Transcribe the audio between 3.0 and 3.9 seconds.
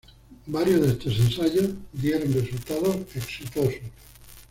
exitosos.